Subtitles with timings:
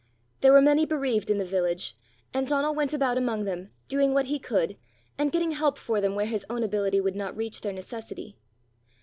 [0.39, 1.95] There were many bereaved in the village,
[2.33, 4.75] and Donal went about among them, doing what he could,
[5.15, 8.35] and getting help for them where his own ability would not reach their necessity.